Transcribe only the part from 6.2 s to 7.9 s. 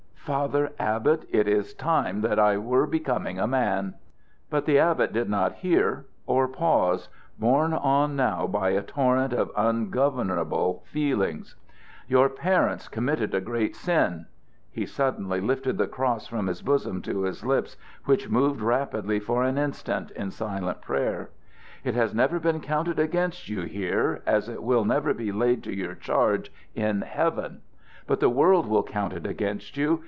or pause, borne